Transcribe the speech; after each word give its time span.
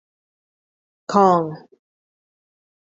Kong. 1.11 1.47